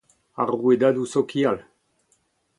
Ar 0.39 0.47
rouedadoù 0.51 1.07
sokial. 1.13 1.57